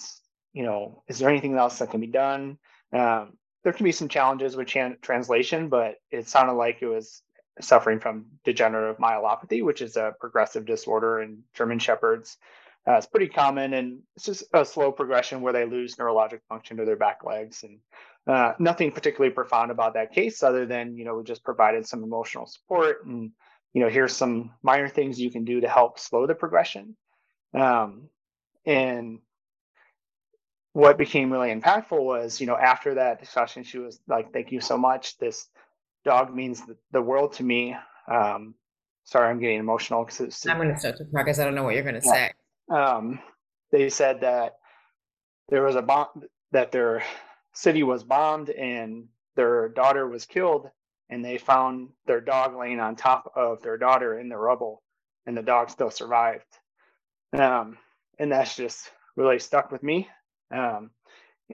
you 0.52 0.64
know, 0.64 1.02
is 1.08 1.18
there 1.18 1.28
anything 1.28 1.56
else 1.56 1.78
that 1.78 1.90
can 1.90 2.00
be 2.00 2.06
done? 2.08 2.58
Um, 2.92 3.34
there 3.62 3.72
can 3.72 3.84
be 3.84 3.92
some 3.92 4.08
challenges 4.08 4.56
with 4.56 4.68
translation, 5.00 5.68
but 5.68 5.96
it 6.10 6.28
sounded 6.28 6.54
like 6.54 6.78
it 6.80 6.86
was 6.86 7.22
suffering 7.60 8.00
from 8.00 8.26
degenerative 8.44 8.98
myelopathy, 8.98 9.64
which 9.64 9.82
is 9.82 9.96
a 9.96 10.14
progressive 10.20 10.64
disorder 10.66 11.20
in 11.20 11.42
German 11.54 11.78
Shepherds. 11.78 12.36
Uh, 12.86 12.92
it's 12.92 13.06
pretty 13.06 13.28
common, 13.28 13.74
and 13.74 14.00
it's 14.16 14.24
just 14.24 14.44
a 14.54 14.64
slow 14.64 14.90
progression 14.90 15.42
where 15.42 15.52
they 15.52 15.66
lose 15.66 15.96
neurologic 15.96 16.40
function 16.48 16.78
to 16.78 16.84
their 16.84 16.96
back 16.96 17.24
legs, 17.24 17.62
and 17.62 17.78
uh, 18.26 18.54
nothing 18.58 18.90
particularly 18.90 19.32
profound 19.32 19.70
about 19.70 19.94
that 19.94 20.12
case, 20.12 20.42
other 20.42 20.64
than 20.64 20.96
you 20.96 21.04
know 21.04 21.16
we 21.16 21.22
just 21.22 21.44
provided 21.44 21.86
some 21.86 22.02
emotional 22.02 22.46
support, 22.46 23.04
and 23.04 23.32
you 23.74 23.82
know 23.82 23.88
here's 23.90 24.16
some 24.16 24.52
minor 24.62 24.88
things 24.88 25.20
you 25.20 25.30
can 25.30 25.44
do 25.44 25.60
to 25.60 25.68
help 25.68 25.98
slow 25.98 26.26
the 26.26 26.34
progression. 26.34 26.96
Um, 27.52 28.08
and 28.64 29.18
what 30.72 30.96
became 30.96 31.32
really 31.32 31.52
impactful 31.52 32.02
was, 32.02 32.40
you 32.40 32.46
know, 32.46 32.56
after 32.56 32.94
that 32.94 33.20
discussion, 33.20 33.62
she 33.62 33.78
was 33.78 34.00
like, 34.08 34.32
"Thank 34.32 34.52
you 34.52 34.60
so 34.60 34.78
much. 34.78 35.18
This 35.18 35.48
dog 36.04 36.34
means 36.34 36.62
the 36.92 37.02
world 37.02 37.32
to 37.34 37.44
me." 37.44 37.76
Um, 38.10 38.54
sorry, 39.04 39.28
I'm 39.28 39.40
getting 39.40 39.58
emotional 39.58 40.04
because 40.04 40.46
I'm 40.46 40.56
going 40.56 40.72
to 40.72 40.78
start 40.78 40.96
to 40.98 41.04
cry 41.04 41.22
because 41.22 41.40
I 41.40 41.44
don't 41.44 41.54
know 41.54 41.64
what 41.64 41.74
you're 41.74 41.82
going 41.82 42.00
to 42.00 42.06
yeah. 42.06 42.12
say. 42.12 42.32
Um, 42.74 43.20
they 43.72 43.88
said 43.88 44.20
that 44.20 44.56
there 45.48 45.62
was 45.62 45.76
a 45.76 45.82
bomb 45.82 46.08
that 46.52 46.72
their 46.72 47.02
city 47.52 47.82
was 47.82 48.04
bombed 48.04 48.50
and 48.50 49.06
their 49.36 49.68
daughter 49.68 50.08
was 50.08 50.26
killed, 50.26 50.70
and 51.08 51.24
they 51.24 51.38
found 51.38 51.88
their 52.06 52.20
dog 52.20 52.56
laying 52.56 52.80
on 52.80 52.96
top 52.96 53.32
of 53.36 53.62
their 53.62 53.78
daughter 53.78 54.18
in 54.18 54.28
the 54.28 54.36
rubble, 54.36 54.82
and 55.26 55.36
the 55.36 55.42
dog 55.42 55.70
still 55.70 55.90
survived. 55.90 56.44
Um, 57.32 57.78
and 58.18 58.30
that's 58.30 58.56
just 58.56 58.90
really 59.16 59.38
stuck 59.38 59.70
with 59.70 59.82
me. 59.82 60.08
Um, 60.52 60.90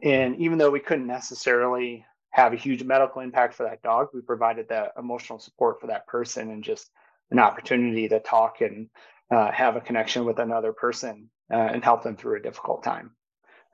and 0.03 0.37
even 0.37 0.59
though 0.59 0.71
we 0.71 0.81
couldn't 0.81 1.07
necessarily 1.07 2.05
have 2.37 2.53
a 2.53 2.57
huge 2.57 2.85
medical 2.85 3.23
impact 3.23 3.55
for 3.55 3.63
that 3.63 3.81
dog, 3.83 4.09
we 4.13 4.21
provided 4.21 4.69
the 4.69 4.93
emotional 4.99 5.39
support 5.39 5.81
for 5.81 5.87
that 5.87 6.07
person 6.07 6.51
and 6.51 6.63
just 6.63 6.91
an 7.31 7.39
opportunity 7.39 8.07
to 8.07 8.21
talk 8.21 8.61
and 8.61 8.91
uh, 9.31 9.51
have 9.51 9.75
a 9.75 9.81
connection 9.81 10.27
with 10.27 10.39
another 10.39 10.71
person 10.75 11.31
uh, 11.51 11.57
and 11.57 11.83
help 11.83 12.03
them 12.03 12.15
through 12.15 12.37
a 12.37 12.43
difficult 12.43 12.85
time. 12.85 13.11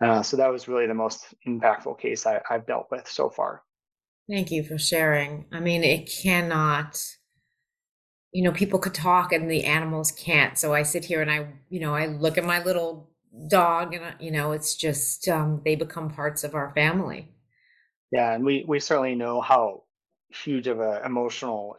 Uh, 0.01 0.23
so 0.23 0.37
that 0.37 0.47
was 0.47 0.69
really 0.69 0.87
the 0.87 0.95
most 0.95 1.27
impactful 1.45 1.99
case 1.99 2.25
I, 2.25 2.41
I've 2.49 2.65
dealt 2.65 2.87
with 2.89 3.09
so 3.09 3.29
far. 3.29 3.63
Thank 4.31 4.53
you 4.53 4.63
for 4.63 4.79
sharing. 4.79 5.47
I 5.51 5.59
mean, 5.59 5.83
it 5.83 6.09
cannot 6.23 6.97
you 8.35 8.43
know, 8.43 8.53
people 8.53 8.79
could 8.79 8.95
talk 8.95 9.31
and 9.33 9.51
the 9.51 9.65
animals 9.65 10.11
can't. 10.11 10.57
So 10.57 10.73
I 10.73 10.85
sit 10.85 11.05
here 11.05 11.21
and 11.21 11.31
I, 11.31 11.49
you 11.69 11.81
know, 11.81 11.95
I 11.95 12.07
look 12.07 12.39
at 12.39 12.45
my 12.45 12.63
little 12.63 13.11
dog 13.47 13.93
and, 13.93 14.15
you 14.21 14.31
know, 14.31 14.53
it's 14.53 14.75
just, 14.75 15.29
um, 15.29 15.61
they 15.67 15.77
become 15.77 16.09
parts 16.09 16.43
of 16.43 16.55
our 16.55 16.73
family. 16.75 17.29
Yeah. 18.13 18.33
And 18.33 18.45
we, 18.45 18.65
we 18.69 18.79
certainly 18.79 19.15
know 19.15 19.41
how 19.41 19.85
huge 20.29 20.67
of 20.69 20.81
an 20.81 21.05
emotional 21.05 21.77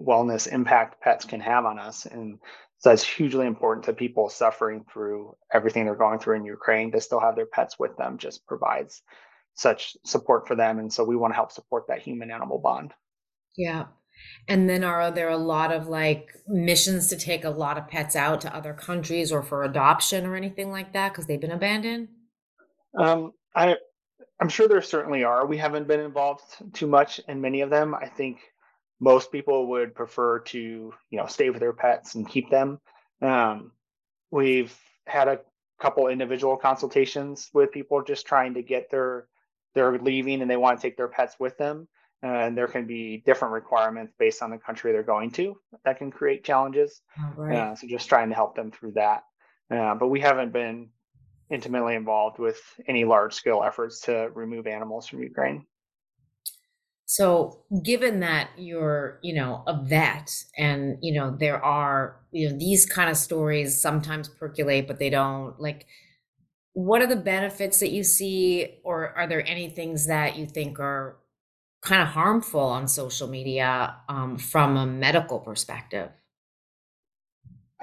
wellness 0.00 0.50
impact 0.50 1.00
pets 1.00 1.24
can 1.24 1.40
have 1.40 1.64
on 1.64 1.78
us. 1.78 2.06
And 2.06 2.38
so 2.78 2.88
that's 2.88 3.04
hugely 3.04 3.46
important 3.46 3.84
to 3.86 3.92
people 3.92 4.28
suffering 4.28 4.84
through 4.92 5.36
everything 5.52 5.84
they're 5.84 5.94
going 5.94 6.18
through 6.18 6.36
in 6.36 6.44
Ukraine 6.44 6.90
to 6.92 7.00
still 7.00 7.20
have 7.20 7.36
their 7.36 7.46
pets 7.46 7.78
with 7.78 7.96
them 7.96 8.18
just 8.18 8.46
provides 8.46 9.02
such 9.54 9.96
support 10.04 10.48
for 10.48 10.56
them. 10.56 10.78
And 10.78 10.92
so 10.92 11.04
we 11.04 11.16
want 11.16 11.32
to 11.32 11.36
help 11.36 11.52
support 11.52 11.84
that 11.88 12.02
human 12.02 12.30
animal 12.30 12.58
bond. 12.58 12.92
Yeah. 13.56 13.84
And 14.48 14.68
then 14.68 14.84
are 14.84 15.10
there 15.10 15.30
a 15.30 15.36
lot 15.36 15.72
of 15.72 15.88
like 15.88 16.34
missions 16.46 17.08
to 17.08 17.16
take 17.16 17.44
a 17.44 17.50
lot 17.50 17.78
of 17.78 17.88
pets 17.88 18.16
out 18.16 18.40
to 18.42 18.54
other 18.54 18.72
countries 18.72 19.32
or 19.32 19.42
for 19.42 19.64
adoption 19.64 20.26
or 20.26 20.34
anything 20.34 20.70
like 20.70 20.92
that 20.92 21.12
because 21.12 21.26
they've 21.26 21.40
been 21.40 21.50
abandoned? 21.50 22.08
Um, 22.98 23.32
I 23.54 23.76
I'm 24.44 24.50
sure 24.50 24.68
there 24.68 24.82
certainly 24.82 25.24
are. 25.24 25.46
We 25.46 25.56
haven't 25.56 25.88
been 25.88 26.00
involved 26.00 26.42
too 26.74 26.86
much 26.86 27.18
in 27.28 27.40
many 27.40 27.62
of 27.62 27.70
them. 27.70 27.94
I 27.94 28.08
think 28.08 28.40
most 29.00 29.32
people 29.32 29.68
would 29.68 29.94
prefer 29.94 30.40
to 30.40 30.58
you 30.58 31.18
know 31.18 31.24
stay 31.24 31.48
with 31.48 31.60
their 31.60 31.72
pets 31.72 32.14
and 32.14 32.28
keep 32.28 32.50
them. 32.50 32.78
Um, 33.22 33.72
we've 34.30 34.78
had 35.06 35.28
a 35.28 35.40
couple 35.80 36.08
individual 36.08 36.58
consultations 36.58 37.48
with 37.54 37.72
people 37.72 38.02
just 38.02 38.26
trying 38.26 38.52
to 38.52 38.62
get 38.62 38.90
their 38.90 39.28
they're 39.74 39.98
leaving 39.98 40.42
and 40.42 40.50
they 40.50 40.58
want 40.58 40.78
to 40.78 40.82
take 40.86 40.98
their 40.98 41.08
pets 41.08 41.36
with 41.40 41.56
them 41.56 41.88
and 42.22 42.56
there 42.56 42.68
can 42.68 42.86
be 42.86 43.22
different 43.24 43.54
requirements 43.54 44.12
based 44.18 44.42
on 44.42 44.50
the 44.50 44.58
country 44.58 44.92
they're 44.92 45.02
going 45.02 45.30
to 45.30 45.56
that 45.86 45.96
can 45.96 46.10
create 46.10 46.44
challenges. 46.44 47.00
Right. 47.34 47.56
uh, 47.56 47.74
so 47.76 47.86
just 47.86 48.10
trying 48.10 48.28
to 48.28 48.34
help 48.34 48.56
them 48.56 48.70
through 48.70 48.92
that. 48.92 49.24
Uh, 49.70 49.94
but 49.94 50.08
we 50.08 50.20
haven't 50.20 50.52
been 50.52 50.90
intimately 51.50 51.94
involved 51.94 52.38
with 52.38 52.60
any 52.88 53.04
large 53.04 53.34
scale 53.34 53.62
efforts 53.64 54.00
to 54.02 54.30
remove 54.34 54.66
animals 54.66 55.06
from 55.06 55.22
Ukraine. 55.22 55.66
So, 57.06 57.64
given 57.84 58.20
that 58.20 58.50
you're, 58.56 59.18
you 59.22 59.34
know, 59.34 59.62
a 59.66 59.82
vet, 59.84 60.32
and 60.56 60.96
you 61.02 61.12
know 61.12 61.36
there 61.38 61.62
are, 61.62 62.20
you 62.32 62.48
know, 62.48 62.58
these 62.58 62.86
kind 62.86 63.10
of 63.10 63.16
stories 63.16 63.80
sometimes 63.80 64.28
percolate, 64.28 64.88
but 64.88 64.98
they 64.98 65.10
don't. 65.10 65.60
Like, 65.60 65.86
what 66.72 67.02
are 67.02 67.06
the 67.06 67.16
benefits 67.16 67.80
that 67.80 67.90
you 67.90 68.04
see, 68.04 68.78
or 68.84 69.10
are 69.10 69.26
there 69.26 69.46
any 69.46 69.68
things 69.68 70.06
that 70.06 70.36
you 70.38 70.46
think 70.46 70.80
are 70.80 71.18
kind 71.82 72.00
of 72.02 72.08
harmful 72.08 72.60
on 72.60 72.88
social 72.88 73.28
media 73.28 73.96
um, 74.08 74.38
from 74.38 74.76
a 74.76 74.86
medical 74.86 75.40
perspective? 75.40 76.08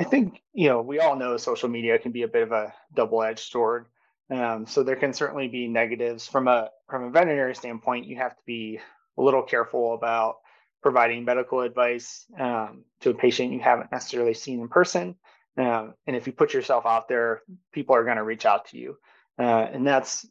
I 0.02 0.04
think 0.04 0.42
you 0.52 0.68
know 0.68 0.82
we 0.82 1.00
all 1.00 1.16
know 1.16 1.38
social 1.38 1.70
media 1.70 2.00
can 2.00 2.12
be 2.12 2.24
a 2.24 2.28
bit 2.28 2.42
of 2.42 2.52
a 2.52 2.74
double-edged 2.96 3.52
sword. 3.52 3.86
Um, 4.32 4.66
so 4.66 4.82
there 4.82 4.96
can 4.96 5.14
certainly 5.14 5.48
be 5.48 5.68
negatives 5.68 6.28
from 6.28 6.48
a 6.48 6.72
from 6.90 7.04
a 7.04 7.12
veterinary 7.12 7.54
standpoint. 7.54 8.08
You 8.08 8.16
have 8.16 8.36
to 8.36 8.42
be 8.48 8.80
a 9.20 9.22
little 9.22 9.44
careful 9.44 9.94
about 9.94 10.38
providing 10.82 11.24
medical 11.24 11.62
advice 11.62 12.26
um, 12.40 12.84
to 13.02 13.12
a 13.12 13.14
patient 13.14 13.54
you 13.54 13.60
haven't 13.60 13.92
necessarily 13.92 14.34
seen 14.34 14.60
in 14.60 14.70
person. 14.70 15.14
Um, 15.56 15.94
and 16.08 16.16
if 16.16 16.26
you 16.26 16.34
put 16.34 16.56
yourself 16.56 16.88
out 16.88 17.08
there, 17.08 17.44
people 17.72 17.96
are 17.96 18.04
going 18.04 18.18
to 18.18 18.24
reach 18.24 18.48
out 18.48 18.70
to 18.70 18.80
you, 18.80 18.98
uh, 19.38 19.68
and 19.72 19.86
that's 19.86 20.26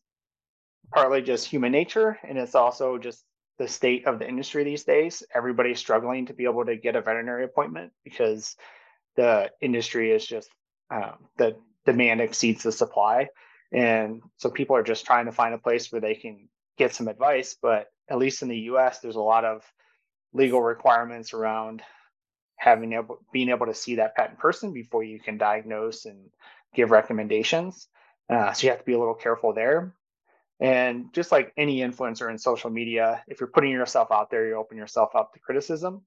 partly 0.93 1.23
just 1.23 1.47
human 1.47 1.71
nature, 1.71 2.19
and 2.29 2.37
it's 2.39 2.57
also 2.57 2.99
just 2.99 3.23
the 3.59 3.69
state 3.69 4.09
of 4.09 4.19
the 4.19 4.29
industry 4.29 4.65
these 4.65 4.83
days. 4.83 5.23
Everybody's 5.33 5.79
struggling 5.79 6.27
to 6.27 6.33
be 6.33 6.45
able 6.45 6.65
to 6.65 6.75
get 6.75 6.97
a 6.97 7.03
veterinary 7.03 7.45
appointment 7.45 7.93
because 8.03 8.57
the 9.17 9.51
industry 9.61 10.13
is 10.13 10.27
just 10.27 10.49
um, 10.91 11.29
the 11.37 11.57
demand 11.87 12.21
exceeds 12.21 12.63
the 12.63 12.73
supply. 12.73 13.29
And 13.73 14.23
so 14.39 14.51
people 14.51 14.77
are 14.77 14.83
just 14.83 15.07
trying 15.07 15.27
to 15.27 15.33
find 15.33 15.55
a 15.55 15.59
place 15.59 15.91
where 15.91 16.01
they 16.01 16.15
can 16.15 16.49
get 16.77 16.95
some 16.95 17.09
advice. 17.09 17.57
But 17.61 17.87
at 18.09 18.19
least 18.19 18.43
in 18.43 18.49
the 18.49 18.59
US, 18.73 19.01
there's 19.01 19.17
a 19.17 19.21
lot 19.21 19.45
of 19.45 19.63
legal 20.33 20.61
requirements 20.63 21.33
around 21.33 21.83
having 22.57 22.93
able 22.93 23.19
being 23.33 23.49
able 23.49 23.67
to 23.67 23.75
see 23.75 23.97
that 23.97 24.15
pet 24.15 24.31
in 24.31 24.37
person 24.37 24.73
before 24.73 25.03
you 25.03 25.19
can 25.19 25.39
diagnose 25.39 26.05
and 26.05 26.31
give 26.75 26.91
recommendations. 26.91 27.89
Uh, 28.29 28.53
so 28.53 28.67
you 28.67 28.71
have 28.71 28.79
to 28.79 28.85
be 28.85 28.93
a 28.93 28.99
little 28.99 29.15
careful 29.15 29.53
there. 29.53 29.95
And 30.61 31.13
just 31.15 31.33
like 31.33 31.53
any 31.57 31.79
influencer 31.79 32.31
in 32.31 32.37
social 32.37 32.69
media, 32.69 33.25
if 33.27 33.41
you're 33.41 33.49
putting 33.49 33.71
yourself 33.71 34.09
out 34.13 34.31
there, 34.31 34.47
you 34.47 34.57
open 34.57 34.77
yourself 34.77 35.17
up 35.17 35.33
to 35.33 35.41
criticism. 35.41 36.03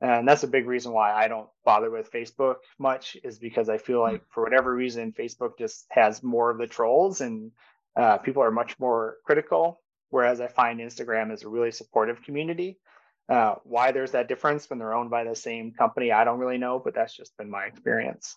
And 0.00 0.28
that's 0.28 0.42
a 0.42 0.48
big 0.48 0.66
reason 0.66 0.92
why 0.92 1.12
I 1.12 1.26
don't 1.26 1.48
bother 1.64 1.90
with 1.90 2.12
Facebook 2.12 2.56
much, 2.78 3.16
is 3.24 3.38
because 3.38 3.68
I 3.68 3.78
feel 3.78 4.00
like 4.00 4.22
for 4.28 4.42
whatever 4.42 4.74
reason, 4.74 5.12
Facebook 5.12 5.58
just 5.58 5.86
has 5.90 6.22
more 6.22 6.50
of 6.50 6.58
the 6.58 6.66
trolls 6.66 7.22
and 7.22 7.50
uh, 7.96 8.18
people 8.18 8.42
are 8.42 8.50
much 8.50 8.78
more 8.78 9.16
critical. 9.24 9.80
Whereas 10.10 10.40
I 10.40 10.48
find 10.48 10.80
Instagram 10.80 11.32
is 11.32 11.42
a 11.42 11.48
really 11.48 11.72
supportive 11.72 12.22
community. 12.22 12.78
Uh, 13.28 13.56
why 13.64 13.90
there's 13.90 14.12
that 14.12 14.28
difference 14.28 14.70
when 14.70 14.78
they're 14.78 14.94
owned 14.94 15.10
by 15.10 15.24
the 15.24 15.34
same 15.34 15.72
company, 15.72 16.12
I 16.12 16.22
don't 16.24 16.38
really 16.38 16.58
know, 16.58 16.78
but 16.78 16.94
that's 16.94 17.16
just 17.16 17.36
been 17.36 17.50
my 17.50 17.64
experience. 17.64 18.36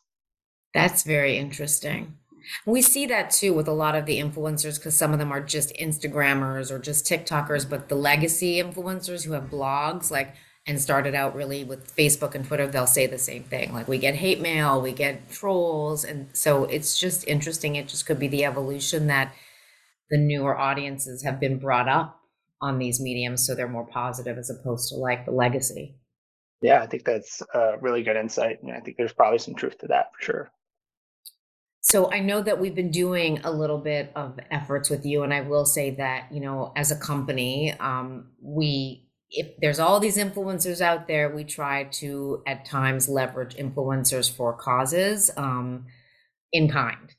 That's 0.74 1.04
very 1.04 1.38
interesting. 1.38 2.18
We 2.66 2.82
see 2.82 3.06
that 3.08 3.30
too 3.30 3.54
with 3.54 3.68
a 3.68 3.74
lot 3.74 3.96
of 3.96 4.06
the 4.06 4.20
influencers 4.20 4.78
because 4.78 4.98
some 4.98 5.13
of 5.13 5.20
them 5.20 5.32
are 5.32 5.42
just 5.42 5.75
Instagrammers 5.75 6.72
or 6.72 6.80
just 6.80 7.06
TikTokers, 7.06 7.70
but 7.70 7.89
the 7.89 7.96
legacy 7.96 8.56
influencers 8.56 9.25
who 9.25 9.34
have 9.34 9.51
blogs, 9.51 10.10
like, 10.10 10.34
and 10.69 10.79
started 10.79 11.15
out 11.15 11.35
really 11.35 11.63
with 11.63 11.95
Facebook 11.95 12.35
and 12.35 12.45
Twitter, 12.45 12.67
they'll 12.67 12.85
say 12.85 13.07
the 13.07 13.17
same 13.17 13.43
thing. 13.43 13.73
Like, 13.73 13.88
we 13.88 13.97
get 13.97 14.13
hate 14.13 14.39
mail, 14.39 14.79
we 14.79 14.91
get 14.91 15.31
trolls. 15.31 16.05
And 16.05 16.29
so 16.33 16.65
it's 16.65 16.97
just 16.97 17.27
interesting. 17.27 17.75
It 17.75 17.88
just 17.88 18.05
could 18.05 18.19
be 18.19 18.27
the 18.27 18.45
evolution 18.45 19.07
that 19.07 19.33
the 20.11 20.19
newer 20.19 20.55
audiences 20.55 21.23
have 21.23 21.39
been 21.39 21.57
brought 21.57 21.89
up 21.89 22.19
on 22.61 22.77
these 22.77 23.01
mediums. 23.01 23.47
So 23.47 23.55
they're 23.55 23.67
more 23.67 23.88
positive 23.88 24.38
as 24.38 24.51
opposed 24.51 24.89
to 24.89 24.95
like 24.95 25.25
the 25.25 25.31
legacy. 25.31 25.95
Yeah, 26.61 26.81
I 26.81 26.88
think 26.88 27.03
that's 27.03 27.41
a 27.53 27.77
really 27.81 28.03
good 28.03 28.17
insight. 28.17 28.61
And 28.61 28.71
I 28.71 28.79
think 28.79 28.97
there's 28.97 29.13
probably 29.13 29.39
some 29.39 29.55
truth 29.55 29.79
to 29.79 29.88
that 29.88 30.11
for 30.13 30.21
sure. 30.23 30.51
So 31.81 32.11
I 32.11 32.19
know 32.19 32.41
that 32.41 32.59
we've 32.59 32.75
been 32.75 32.91
doing 32.91 33.39
a 33.43 33.51
little 33.51 33.77
bit 33.79 34.11
of 34.15 34.38
efforts 34.51 34.89
with 34.89 35.05
you, 35.05 35.23
and 35.23 35.33
I 35.33 35.41
will 35.41 35.65
say 35.65 35.91
that 35.91 36.27
you 36.31 36.41
know, 36.41 36.73
as 36.75 36.91
a 36.91 36.95
company, 36.95 37.73
um, 37.79 38.27
we 38.41 39.09
if 39.31 39.57
there's 39.62 39.79
all 39.79 40.00
these 40.00 40.17
influencers 40.17 40.81
out 40.81 41.07
there, 41.07 41.29
we 41.29 41.43
try 41.43 41.83
to 41.83 42.41
at 42.48 42.65
times 42.65 43.07
leverage 43.07 43.55
influencers 43.55 44.33
for 44.33 44.53
causes 44.53 45.29
um, 45.38 45.86
in 46.51 46.69
kind. 46.69 47.13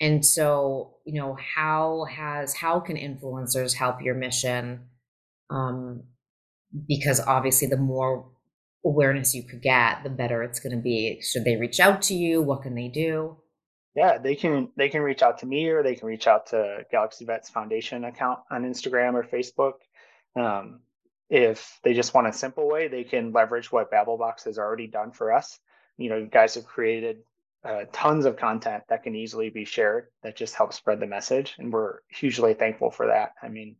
And 0.00 0.24
so, 0.24 0.94
you 1.04 1.20
know, 1.20 1.36
how 1.56 2.04
has 2.04 2.54
how 2.54 2.78
can 2.78 2.96
influencers 2.96 3.74
help 3.74 4.00
your 4.00 4.14
mission? 4.14 4.84
Um, 5.50 6.04
because 6.86 7.20
obviously, 7.20 7.66
the 7.66 7.76
more 7.76 8.28
awareness 8.84 9.34
you 9.34 9.42
could 9.42 9.62
get, 9.62 10.04
the 10.04 10.10
better 10.10 10.42
it's 10.42 10.60
going 10.60 10.76
to 10.76 10.82
be. 10.82 11.20
Should 11.20 11.44
they 11.44 11.56
reach 11.56 11.80
out 11.80 12.02
to 12.02 12.14
you? 12.14 12.40
What 12.42 12.62
can 12.62 12.76
they 12.76 12.88
do? 12.88 13.38
yeah, 13.98 14.16
they 14.16 14.36
can 14.36 14.68
they 14.76 14.88
can 14.88 15.02
reach 15.02 15.22
out 15.22 15.38
to 15.38 15.46
me 15.46 15.66
or 15.68 15.82
they 15.82 15.96
can 15.96 16.06
reach 16.06 16.28
out 16.28 16.46
to 16.46 16.86
Galaxy 16.88 17.24
Vets 17.24 17.50
Foundation 17.50 18.04
account 18.04 18.38
on 18.48 18.62
Instagram 18.62 19.14
or 19.14 19.24
Facebook. 19.24 19.72
Um, 20.36 20.80
if 21.30 21.78
they 21.82 21.94
just 21.94 22.14
want 22.14 22.26
a 22.26 22.32
simple 22.32 22.68
way, 22.68 22.88
they 22.88 23.04
can 23.04 23.32
leverage 23.32 23.70
what 23.70 23.90
BabbleBox 23.90 24.44
has 24.44 24.58
already 24.58 24.86
done 24.86 25.12
for 25.12 25.32
us. 25.32 25.58
You 25.96 26.10
know, 26.10 26.16
you 26.16 26.26
guys 26.26 26.54
have 26.54 26.64
created 26.64 27.18
uh, 27.64 27.84
tons 27.92 28.24
of 28.24 28.36
content 28.36 28.84
that 28.88 29.02
can 29.02 29.14
easily 29.14 29.50
be 29.50 29.64
shared 29.64 30.08
that 30.22 30.36
just 30.36 30.54
helps 30.54 30.76
spread 30.76 31.00
the 31.00 31.06
message. 31.06 31.54
And 31.58 31.72
we're 31.72 31.98
hugely 32.08 32.54
thankful 32.54 32.90
for 32.90 33.08
that. 33.08 33.32
I 33.42 33.48
mean, 33.48 33.76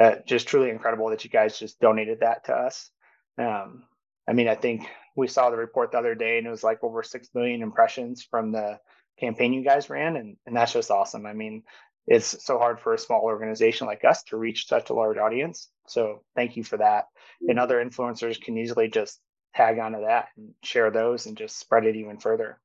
uh, 0.00 0.16
just 0.26 0.46
truly 0.46 0.70
incredible 0.70 1.10
that 1.10 1.24
you 1.24 1.30
guys 1.30 1.58
just 1.58 1.80
donated 1.80 2.20
that 2.20 2.44
to 2.44 2.54
us. 2.54 2.90
Um, 3.36 3.84
I 4.28 4.32
mean, 4.32 4.48
I 4.48 4.54
think 4.54 4.86
we 5.16 5.26
saw 5.26 5.50
the 5.50 5.56
report 5.56 5.90
the 5.90 5.98
other 5.98 6.14
day 6.14 6.38
and 6.38 6.46
it 6.46 6.50
was 6.50 6.62
like 6.62 6.82
over 6.82 7.02
6 7.02 7.28
million 7.34 7.62
impressions 7.62 8.22
from 8.22 8.52
the 8.52 8.78
campaign 9.18 9.52
you 9.52 9.64
guys 9.64 9.90
ran. 9.90 10.16
And, 10.16 10.36
and 10.46 10.56
that's 10.56 10.72
just 10.72 10.90
awesome. 10.90 11.26
I 11.26 11.32
mean, 11.32 11.64
it's 12.06 12.44
so 12.44 12.58
hard 12.58 12.80
for 12.80 12.94
a 12.94 12.98
small 12.98 13.22
organization 13.22 13.86
like 13.86 14.04
us 14.04 14.22
to 14.24 14.36
reach 14.36 14.68
such 14.68 14.90
a 14.90 14.94
large 14.94 15.18
audience. 15.18 15.68
So 15.88 16.22
thank 16.36 16.56
you 16.56 16.64
for 16.64 16.76
that. 16.78 17.06
And 17.46 17.58
other 17.58 17.84
influencers 17.84 18.40
can 18.40 18.56
easily 18.58 18.88
just 18.88 19.20
tag 19.54 19.78
onto 19.78 20.02
that 20.02 20.28
and 20.36 20.54
share 20.62 20.90
those 20.90 21.26
and 21.26 21.36
just 21.36 21.58
spread 21.58 21.84
it 21.84 21.96
even 21.96 22.18
further. 22.18 22.60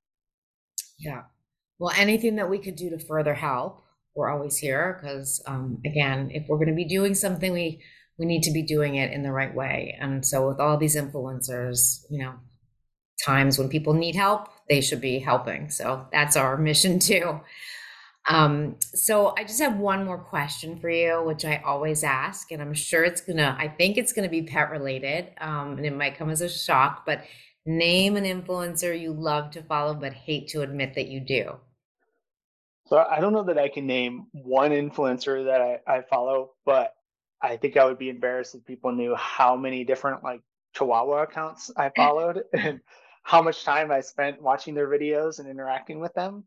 Yeah. 1.00 1.24
Well, 1.80 1.94
anything 1.98 2.36
that 2.38 2.50
we 2.50 2.60
could 2.60 2.76
do 2.76 2.90
to 2.90 3.00
further 3.00 3.34
help, 3.34 3.84
we're 4.16 4.30
always 4.30 4.58
here 4.58 5.00
because, 5.02 5.42
um, 5.48 5.80
again, 5.86 6.30
if 6.32 6.48
we're 6.48 6.58
going 6.58 6.70
to 6.70 6.76
be 6.76 6.86
doing 6.86 7.16
something, 7.16 7.52
we 7.52 7.82
we 8.20 8.28
need 8.28 8.44
to 8.44 8.52
be 8.52 8.62
doing 8.62 8.96
it 8.96 9.12
in 9.12 9.24
the 9.24 9.32
right 9.32 9.54
way. 9.54 9.98
And 10.00 10.24
so, 10.24 10.48
with 10.48 10.60
all 10.60 10.78
these 10.78 10.96
influencers, 10.96 12.06
you 12.12 12.20
know, 12.20 12.36
times 13.24 13.58
when 13.58 13.70
people 13.70 13.94
need 13.94 14.16
help, 14.16 14.50
they 14.70 14.82
should 14.82 15.02
be 15.02 15.20
helping. 15.20 15.70
So 15.70 16.08
that's 16.12 16.36
our 16.36 16.58
mission 16.58 17.00
too. 17.00 17.40
Um, 18.28 18.78
so 18.80 19.34
I 19.38 19.44
just 19.44 19.60
have 19.60 19.78
one 19.78 20.06
more 20.06 20.18
question 20.18 20.80
for 20.80 20.90
you, 20.90 21.22
which 21.24 21.44
I 21.44 21.58
always 21.66 22.04
ask, 22.04 22.52
and 22.52 22.62
I'm 22.62 22.74
sure 22.74 23.04
it's 23.04 23.22
gonna, 23.22 23.56
I 23.60 23.68
think 23.68 23.98
it's 23.98 24.14
gonna 24.14 24.30
be 24.30 24.44
pet 24.44 24.72
related, 24.72 25.32
um, 25.42 25.78
and 25.78 25.86
it 25.86 25.96
might 25.96 26.18
come 26.18 26.30
as 26.30 26.42
a 26.42 26.48
shock, 26.48 27.06
but 27.06 27.24
name 27.66 28.16
an 28.16 28.24
influencer 28.24 29.00
you 29.00 29.14
love 29.14 29.52
to 29.52 29.64
follow 29.64 29.94
but 29.94 30.14
hate 30.14 30.50
to 30.50 30.62
admit 30.62 30.96
that 30.96 31.08
you 31.08 31.20
do. 31.20 31.58
So 32.88 32.98
I 32.98 33.20
don't 33.20 33.34
know 33.34 33.44
that 33.44 33.58
I 33.58 33.70
can 33.70 33.88
name 33.88 34.28
one 34.32 34.72
influencer 34.72 35.46
that 35.46 35.62
I, 35.62 35.98
I 35.98 36.02
follow, 36.02 36.52
but 36.66 36.94
I 37.42 37.58
think 37.58 37.78
I 37.78 37.86
would 37.86 37.98
be 37.98 38.10
embarrassed 38.10 38.56
if 38.56 38.66
people 38.66 38.92
knew 38.92 39.16
how 39.16 39.56
many 39.56 39.84
different 39.84 40.24
like 40.24 40.42
Chihuahua 40.74 41.24
accounts 41.24 41.72
I 41.76 41.90
followed 41.96 42.44
and 42.54 42.82
how 43.24 43.42
much 43.42 43.64
time 43.64 43.92
I 43.92 44.02
spent 44.02 44.42
watching 44.42 44.76
their 44.76 44.88
videos 44.88 45.40
and 45.40 45.48
interacting 45.48 46.00
with 46.00 46.14
them. 46.14 46.44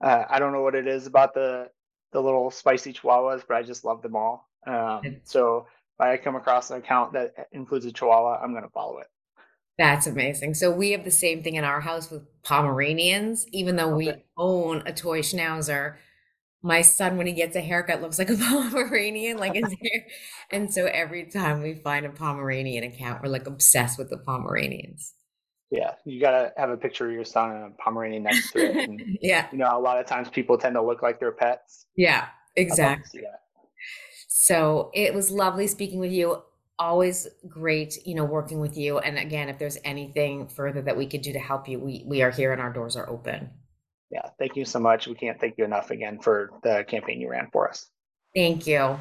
Uh, 0.00 0.24
I 0.28 0.38
don't 0.38 0.52
know 0.52 0.62
what 0.62 0.74
it 0.74 0.86
is 0.86 1.06
about 1.06 1.34
the 1.34 1.70
the 2.12 2.20
little 2.20 2.50
spicy 2.50 2.92
chihuahuas, 2.92 3.42
but 3.46 3.56
I 3.56 3.62
just 3.62 3.84
love 3.84 4.02
them 4.02 4.16
all. 4.16 4.48
Um, 4.66 5.20
so 5.24 5.66
if 5.98 6.00
I 6.00 6.16
come 6.16 6.36
across 6.36 6.70
an 6.70 6.78
account 6.78 7.12
that 7.12 7.34
includes 7.52 7.84
a 7.84 7.92
chihuahua, 7.92 8.40
I'm 8.42 8.52
going 8.52 8.62
to 8.62 8.70
follow 8.70 8.98
it. 8.98 9.08
That's 9.78 10.06
amazing. 10.06 10.54
So 10.54 10.72
we 10.72 10.90
have 10.90 11.04
the 11.04 11.10
same 11.10 11.42
thing 11.42 11.54
in 11.54 11.64
our 11.64 11.80
house 11.80 12.10
with 12.10 12.22
Pomeranians, 12.42 13.46
even 13.52 13.76
though 13.76 13.94
okay. 13.94 14.06
we 14.06 14.12
own 14.36 14.82
a 14.86 14.92
toy 14.92 15.20
schnauzer. 15.20 15.96
My 16.62 16.82
son, 16.82 17.16
when 17.16 17.28
he 17.28 17.32
gets 17.32 17.54
a 17.54 17.60
haircut, 17.60 18.02
looks 18.02 18.18
like 18.18 18.30
a 18.30 18.36
Pomeranian, 18.40 19.36
like 19.36 19.54
his 19.54 19.64
hair. 19.82 20.06
And 20.50 20.72
so 20.72 20.86
every 20.86 21.26
time 21.26 21.62
we 21.62 21.74
find 21.74 22.04
a 22.06 22.10
Pomeranian 22.10 22.84
account, 22.84 23.22
we're 23.22 23.28
like 23.28 23.46
obsessed 23.46 23.98
with 23.98 24.10
the 24.10 24.18
Pomeranians. 24.18 25.14
Yeah, 25.70 25.92
you 26.04 26.20
gotta 26.20 26.52
have 26.56 26.70
a 26.70 26.76
picture 26.76 27.06
of 27.06 27.12
your 27.12 27.24
son 27.24 27.50
and 27.50 27.64
a 27.64 27.70
Pomeranian 27.82 28.22
next 28.22 28.52
to 28.52 28.58
it. 28.58 28.88
And, 28.88 29.18
yeah, 29.20 29.48
you 29.52 29.58
know, 29.58 29.76
a 29.76 29.78
lot 29.80 29.98
of 29.98 30.06
times 30.06 30.28
people 30.30 30.56
tend 30.56 30.74
to 30.76 30.82
look 30.82 31.02
like 31.02 31.20
their 31.20 31.32
pets. 31.32 31.86
Yeah, 31.96 32.28
exactly. 32.56 33.22
So 34.28 34.90
it 34.94 35.12
was 35.12 35.30
lovely 35.30 35.66
speaking 35.66 35.98
with 35.98 36.12
you. 36.12 36.42
Always 36.78 37.26
great, 37.48 38.06
you 38.06 38.14
know, 38.14 38.24
working 38.24 38.60
with 38.60 38.76
you. 38.76 38.98
And 38.98 39.18
again, 39.18 39.48
if 39.48 39.58
there's 39.58 39.78
anything 39.84 40.46
further 40.46 40.80
that 40.82 40.96
we 40.96 41.06
could 41.06 41.22
do 41.22 41.32
to 41.32 41.38
help 41.38 41.68
you, 41.68 41.78
we 41.80 42.04
we 42.06 42.22
are 42.22 42.30
here 42.30 42.52
and 42.52 42.60
our 42.60 42.72
doors 42.72 42.96
are 42.96 43.08
open. 43.10 43.50
Yeah, 44.10 44.30
thank 44.38 44.56
you 44.56 44.64
so 44.64 44.78
much. 44.78 45.06
We 45.06 45.14
can't 45.14 45.38
thank 45.38 45.58
you 45.58 45.64
enough 45.64 45.90
again 45.90 46.18
for 46.18 46.50
the 46.62 46.84
campaign 46.88 47.20
you 47.20 47.28
ran 47.28 47.48
for 47.52 47.68
us. 47.68 47.90
Thank 48.34 48.66
you. 48.66 48.98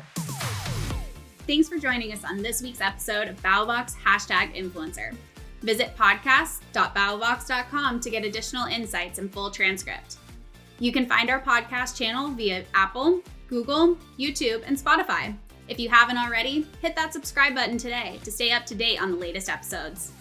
Thanks 1.45 1.69
for 1.69 1.77
joining 1.77 2.11
us 2.11 2.25
on 2.25 2.41
this 2.41 2.61
week's 2.61 2.81
episode 2.81 3.29
of 3.29 3.41
BabbleBox 3.41 3.95
hashtag 3.95 4.53
influencer. 4.53 5.15
Visit 5.61 5.95
podcast.babblebox.com 5.97 7.99
to 7.99 8.09
get 8.09 8.25
additional 8.25 8.65
insights 8.67 9.19
and 9.19 9.31
full 9.31 9.51
transcript. 9.51 10.17
You 10.79 10.91
can 10.91 11.05
find 11.07 11.29
our 11.29 11.41
podcast 11.41 11.95
channel 11.97 12.29
via 12.29 12.65
Apple, 12.73 13.21
Google, 13.47 13.97
YouTube, 14.19 14.63
and 14.67 14.77
Spotify. 14.77 15.35
If 15.67 15.79
you 15.79 15.89
haven't 15.89 16.17
already, 16.17 16.67
hit 16.81 16.95
that 16.95 17.13
subscribe 17.13 17.55
button 17.55 17.77
today 17.77 18.19
to 18.23 18.31
stay 18.31 18.51
up 18.51 18.65
to 18.67 18.75
date 18.75 19.01
on 19.01 19.11
the 19.11 19.17
latest 19.17 19.49
episodes. 19.49 20.11